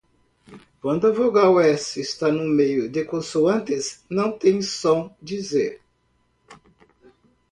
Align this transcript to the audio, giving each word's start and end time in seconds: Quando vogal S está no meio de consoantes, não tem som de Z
Quando 0.81 1.13
vogal 1.13 1.59
S 1.59 1.99
está 2.01 2.31
no 2.31 2.43
meio 2.45 2.89
de 2.89 3.05
consoantes, 3.05 4.03
não 4.09 4.31
tem 4.35 4.59
som 4.59 5.15
de 5.21 5.39
Z 5.39 5.79